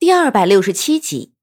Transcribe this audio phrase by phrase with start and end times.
[0.00, 1.34] 第二百六十七集，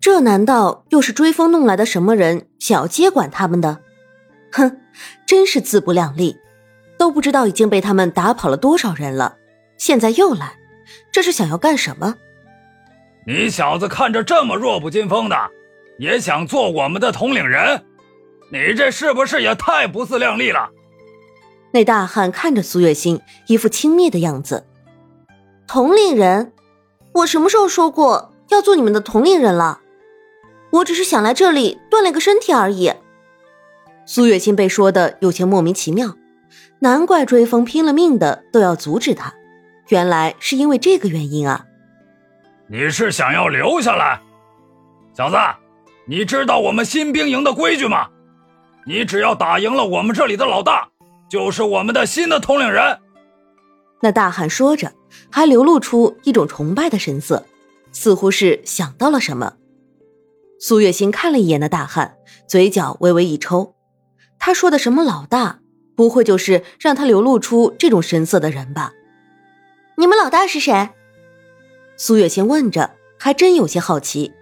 [0.00, 3.80] 这难道又是追风弄来的什么人想要接管他们的？
[4.52, 4.80] 哼，
[5.26, 6.36] 真是自不量力，
[6.96, 9.36] 都不知道已经被他们打跑了多少人了，
[9.78, 10.60] 现在又来，
[11.10, 12.14] 这是想要干什么？
[13.26, 15.36] 你小子看着这么弱不禁风的，
[15.98, 17.84] 也想做我们的统领人？
[18.52, 20.70] 你这是不是也太不自量力了？
[21.72, 24.64] 那大汉看着苏月心，一副轻蔑的样子。
[25.66, 26.52] 统领人。
[27.12, 29.80] 我什么时候说过要做你们的统领人了？
[30.70, 32.92] 我只是想来这里锻炼个身体而已。
[34.06, 36.14] 苏月心被说的有些莫名其妙，
[36.80, 39.34] 难怪追风拼了命的都要阻止他，
[39.88, 41.66] 原来是因为这个原因啊！
[42.68, 44.20] 你是想要留下来，
[45.16, 45.36] 小子？
[46.06, 48.08] 你知道我们新兵营的规矩吗？
[48.86, 50.88] 你只要打赢了我们这里的老大，
[51.28, 52.98] 就是我们的新的统领人。
[54.00, 54.92] 那大汉说着。
[55.28, 57.44] 还流露出一种崇拜的神色，
[57.92, 59.54] 似乎是想到了什么。
[60.60, 63.74] 苏月心看了一眼那大汉，嘴角微微一抽。
[64.38, 65.60] 他说的什么老大，
[65.96, 68.92] 不会就是让他流露出这种神色的人吧？
[69.96, 70.90] 你们老大是谁？
[71.96, 74.32] 苏月心问着，还真有些好奇。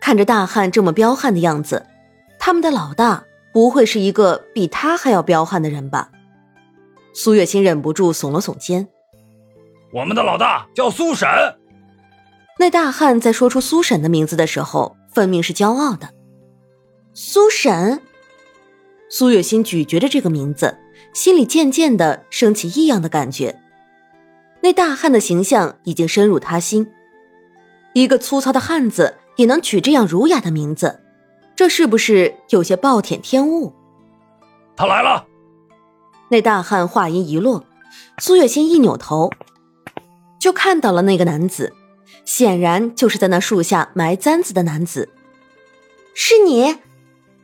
[0.00, 1.86] 看着大汉这么彪悍的样子，
[2.38, 6.10] 他们的老大不会是一个比他还要彪悍的人吧？
[7.20, 8.86] 苏月心忍不住耸了耸肩。
[9.92, 11.28] 我们的老大叫苏沈。
[12.60, 16.10] 那大汉在说出苏沈的名字的时候，分明是骄傲的。
[17.14, 18.00] 苏沈，
[19.10, 20.78] 苏月心咀嚼着这个名字，
[21.12, 23.60] 心里渐渐的升起异样的感觉。
[24.60, 26.86] 那大汉的形象已经深入他心，
[27.94, 31.00] 一个粗糙的汉子也能取这样儒雅的名字，
[31.56, 33.72] 这是不是有些暴殄天物？
[34.76, 35.26] 他来了。
[36.30, 37.64] 那大汉话音一落，
[38.18, 39.30] 苏月心一扭头。
[40.38, 41.72] 就看到了那个男子，
[42.24, 45.08] 显然就是在那树下埋簪子的男子。
[46.14, 46.76] 是你，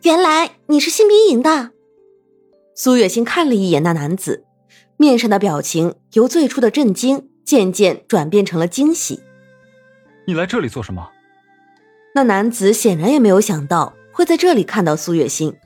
[0.03, 1.71] 原来你是新兵营的。
[2.75, 4.45] 苏月心看了一眼那男子，
[4.97, 9.21] 面上的表情由最初的震惊渐渐转变成了惊喜。
[10.27, 11.11] 你来这里做什么？
[12.15, 15.57] 那男子显然也没有想到会在这里看到苏月心，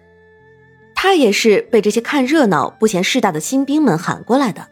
[1.08, 4.68] 他也是被这些看热闹不嫌事大的新兵们喊过来的。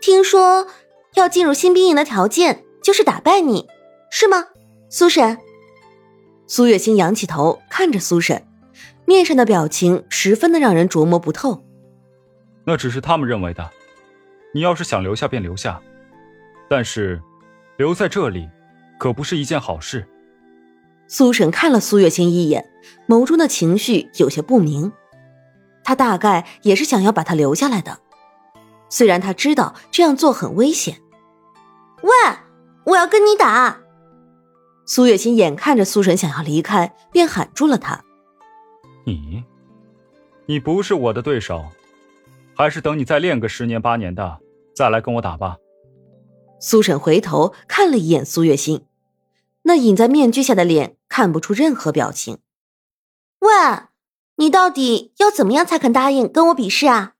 [0.00, 0.66] 听说。
[1.14, 3.66] 要进入新兵营的条件就是打败你，
[4.10, 4.44] 是吗，
[4.88, 5.38] 苏婶？
[6.46, 8.46] 苏月心仰起头看着苏婶，
[9.04, 11.64] 面上的表情十分的让人琢磨不透。
[12.64, 13.68] 那只是他们认为的，
[14.52, 15.80] 你要是想留下便留下，
[16.68, 17.20] 但是
[17.78, 18.48] 留在这里
[18.98, 20.06] 可不是一件好事。
[21.08, 22.70] 苏婶看了苏月心一眼，
[23.08, 24.92] 眸中的情绪有些不明。
[25.88, 28.00] 他大概也是想要把他留下来的。
[28.90, 31.00] 虽然他知道这样做很危险，
[32.02, 32.10] 喂，
[32.84, 33.80] 我要跟你打！
[34.84, 38.04] 苏月心眼看着苏神想要离开，便喊住了他
[39.06, 39.42] ：“你，
[40.44, 41.64] 你不是我的对手，
[42.54, 44.40] 还是等你再练个十年八年的，
[44.76, 45.56] 再来跟我打吧。”
[46.60, 48.84] 苏沈回头看了一眼苏月心，
[49.62, 52.40] 那隐在面具下的脸看不出任何表情。
[53.38, 53.48] 喂，
[54.40, 57.14] 你到底要怎么样才肯答应跟我比试啊？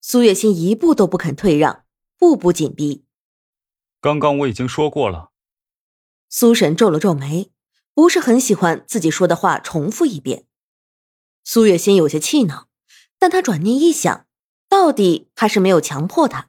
[0.00, 1.84] 苏月心一步都不肯退让，
[2.16, 3.04] 步步紧逼。
[4.00, 5.32] 刚刚我已经说过了。
[6.30, 7.50] 苏神皱了皱眉，
[7.92, 10.46] 不是很喜欢自己说的话重复一遍。
[11.44, 12.68] 苏月心有些气恼，
[13.18, 14.26] 但他转念一想，
[14.66, 16.48] 到底还是没有强迫他。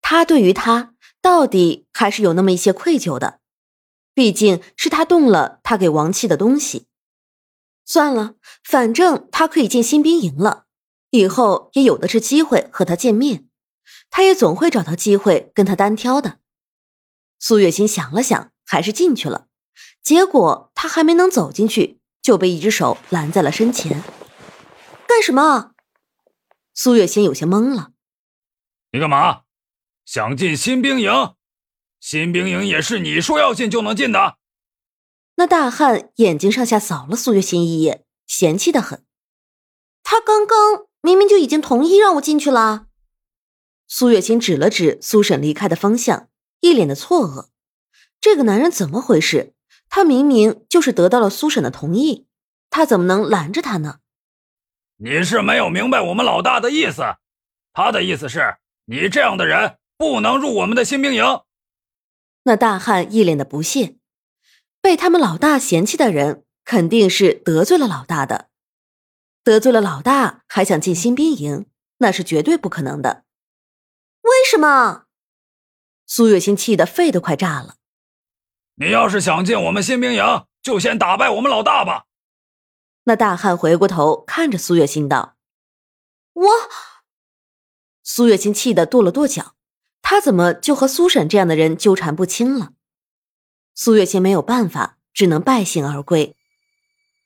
[0.00, 3.40] 他对于他到底还是有那么一些愧疚的，
[4.14, 6.87] 毕竟是他动了他给王七的东西。
[7.88, 10.66] 算了，反正他可以进新兵营了。
[11.08, 13.48] 以后也有的是机会和他见面，
[14.10, 16.38] 他也总会找到机会跟他单挑的。
[17.38, 19.46] 苏月心想了想，还是进去了。
[20.02, 24.02] 结果他还没能走进去，就被一只手拦在了身前。
[25.06, 25.72] 干什么？
[26.74, 27.92] 苏月心有些懵了。
[28.92, 29.44] 你干嘛？
[30.04, 31.10] 想进新兵营？
[32.00, 34.37] 新兵营也是你说要进就能进的？
[35.38, 39.02] 那大汉眼睛上下扫了苏月心一眼，嫌弃的很。
[40.02, 40.86] 他刚刚。
[41.00, 42.86] 明明就已经同意让我进去了。
[43.86, 47.50] 苏月心指了指苏婶离开的方向，一脸的错愕。
[48.20, 49.54] 这个男人怎么回事？
[49.88, 52.26] 他明明就是得到了苏婶的同意，
[52.68, 54.00] 他怎么能拦着他呢？
[54.96, 57.02] 你是没有明白我们老大的意思。
[57.72, 58.56] 他的意思是
[58.86, 61.24] 你这样的人不能入我们的新兵营。
[62.42, 63.97] 那大汉一脸的不屑。
[64.80, 68.48] 被他们老大嫌弃的人，肯定是得罪了老大的。
[69.42, 71.66] 得罪了老大，还想进新兵营，
[71.98, 73.24] 那是绝对不可能的。
[74.22, 75.04] 为什么？
[76.06, 77.76] 苏月心气得肺都快炸了。
[78.76, 80.24] 你要是想进我们新兵营，
[80.62, 82.04] 就先打败我们老大吧。
[83.04, 85.36] 那大汉回过头看着苏月心道
[86.34, 86.48] ：“我。”
[88.04, 89.54] 苏月心气得跺了跺脚，
[90.02, 92.72] 他怎么就和苏婶这样的人纠缠不清了？
[93.80, 96.34] 苏月心没有办法，只能败兴而归。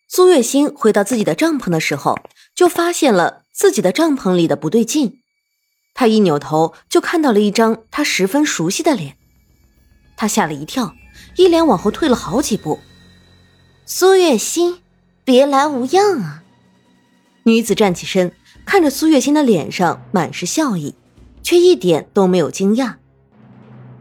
[0.07, 2.19] 苏月心回到自己的帐篷的时候，
[2.55, 5.23] 就发现了自己的帐篷里的不对劲。
[5.95, 9.17] 他一扭头，就看到了一张他十分熟悉的脸，
[10.15, 10.95] 他吓了一跳。
[11.37, 12.81] 一连往后退了好几步，
[13.87, 14.83] 苏月心，
[15.25, 16.43] 别来无恙啊！
[17.45, 18.31] 女子站起身，
[18.67, 20.95] 看着苏月心的脸上满是笑意，
[21.43, 22.97] 却一点都没有惊讶。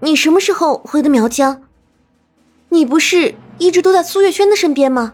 [0.01, 1.63] 你什么时候回的苗疆？
[2.73, 5.13] 你不是一直都在苏月轩的身边吗？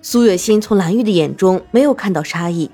[0.00, 2.70] 苏月心从蓝玉的眼中没有看到杀意，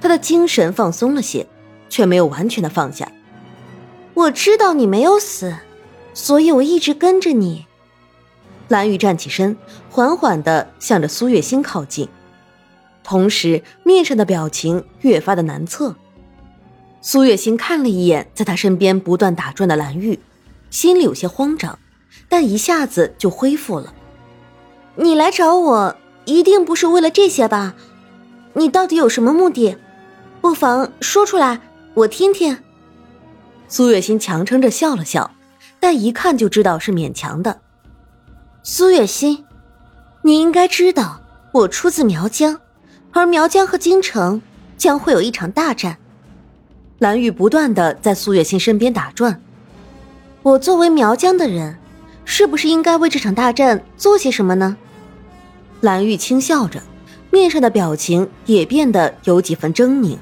[0.00, 1.44] 他的精神放松了些，
[1.88, 3.10] 却没有完全的放下。
[4.14, 5.56] 我知道你没有死，
[6.14, 7.66] 所以我一直跟着你。
[8.68, 9.56] 蓝玉站起身，
[9.90, 12.08] 缓缓的向着苏月心靠近，
[13.02, 15.96] 同时面上的表情越发的难测。
[17.00, 20.20] 苏月心看了一眼在他身边不断打转的蓝玉，
[20.70, 21.76] 心里有些慌张，
[22.28, 23.94] 但一下子就恢复了。
[24.96, 27.74] 你来找我，一定不是为了这些吧？
[28.54, 29.76] 你到底有什么目的？
[30.40, 31.60] 不妨说出来，
[31.94, 32.58] 我听听。
[33.68, 35.30] 苏月心强撑着笑了笑，
[35.78, 37.60] 但一看就知道是勉强的。
[38.62, 39.44] 苏月心，
[40.22, 41.20] 你应该知道，
[41.52, 42.60] 我出自苗疆，
[43.12, 44.42] 而苗疆和京城
[44.76, 45.96] 将会有一场大战。
[46.98, 49.40] 蓝玉不断的在苏月心身边打转。
[50.42, 51.78] 我作为苗疆的人，
[52.30, 54.76] 是不是应该为这场大战做些什么呢？
[55.80, 56.82] 蓝玉轻笑着，
[57.30, 60.18] 面上的表情也变得有几分狰狞。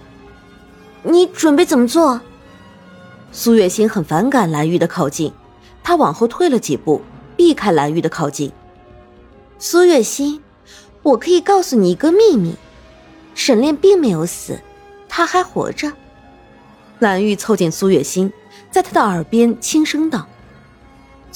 [1.02, 2.20] 你准备怎么做？
[3.32, 5.32] 苏月心很反感蓝玉的靠近，
[5.82, 7.02] 他往后退了几步。
[7.36, 8.50] 避开蓝玉的靠近，
[9.58, 10.40] 苏月心，
[11.02, 12.54] 我可以告诉你一个秘密，
[13.34, 14.58] 沈炼并没有死，
[15.06, 15.92] 他还活着。
[17.00, 18.32] 蓝玉凑近苏月心，
[18.70, 20.26] 在他的耳边轻声道。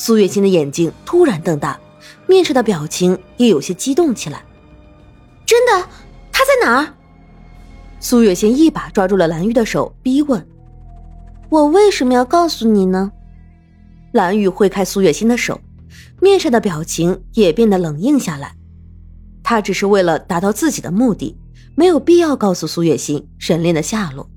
[0.03, 1.79] 苏月心的眼睛突然瞪大，
[2.27, 4.43] 面上的表情也有些激动起来。
[5.45, 5.87] 真的？
[6.33, 6.95] 他在哪儿？
[8.01, 10.49] 苏月心一把抓住了蓝玉的手，逼问
[11.51, 13.13] ：“我为什么要告诉你呢？”
[14.13, 15.61] 蓝玉挥开苏月心的手。
[16.19, 18.55] 面上的表情也变得冷硬下来，
[19.43, 21.37] 他只是为了达到自己的目的，
[21.75, 24.31] 没有必要告诉苏月心沈炼的下落。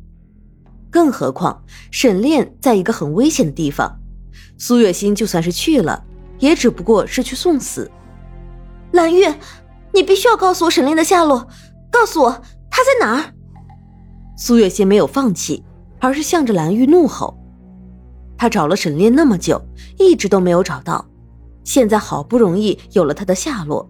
[0.90, 3.98] 更何况沈炼在一个很危险的地方，
[4.58, 6.04] 苏月心就算是去了，
[6.40, 7.90] 也只不过是去送死。
[8.92, 9.26] 蓝玉，
[9.92, 11.48] 你必须要告诉我沈炼的下落，
[11.92, 12.32] 告诉我
[12.70, 13.34] 他在哪儿。
[14.38, 15.64] 苏月心没有放弃，
[16.00, 17.38] 而是向着蓝玉怒吼。
[18.38, 19.62] 他找了沈炼那么久，
[19.98, 21.06] 一直都没有找到。
[21.64, 23.90] 现在好不容易有了他的下落，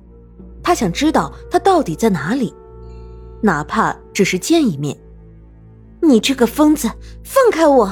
[0.62, 2.54] 他想知道他到底在哪里，
[3.42, 4.96] 哪怕只是见一面。
[6.02, 6.88] 你这个疯子，
[7.24, 7.90] 放开我！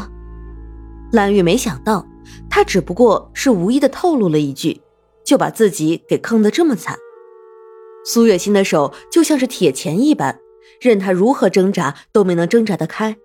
[1.13, 2.05] 蓝玉没想到，
[2.49, 4.81] 他只不过是无意的透露了一句，
[5.25, 6.97] 就把自己给坑得这么惨。
[8.03, 10.39] 苏月心的手就像是铁钳一般，
[10.79, 13.15] 任他如何挣扎都没能挣扎得开。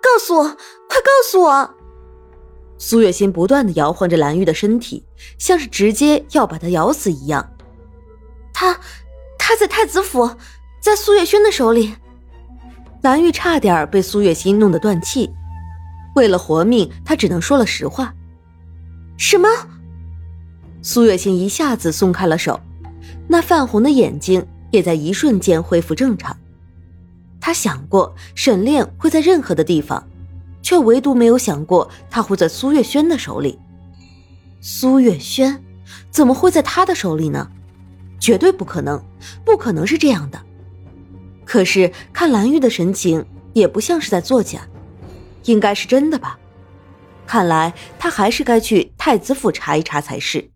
[0.00, 1.74] 告诉我，快告诉我！
[2.78, 5.04] 苏月心不断的摇晃着蓝玉的身体，
[5.38, 7.52] 像是直接要把他咬死一样。
[8.52, 8.78] 他，
[9.38, 10.28] 他在太子府，
[10.80, 11.94] 在苏月轩的手里。
[13.02, 15.30] 蓝玉差点被苏月心弄得断气，
[16.14, 18.14] 为了活命，他只能说了实话。
[19.16, 19.48] 什么？
[20.82, 22.60] 苏月心一下子松开了手，
[23.28, 26.36] 那泛红的眼睛也在一瞬间恢复正常。
[27.40, 30.02] 他想过沈炼会在任何的地方。
[30.62, 33.58] 却唯独没有想过他会在苏月轩的手里。
[34.60, 35.62] 苏月轩
[36.08, 37.50] 怎么会在他的手里呢？
[38.20, 39.04] 绝对不可能，
[39.44, 40.40] 不可能是这样的。
[41.44, 44.60] 可是看蓝玉的神情，也不像是在作假，
[45.44, 46.38] 应该是真的吧？
[47.26, 50.51] 看来他还是该去太子府查一查才是。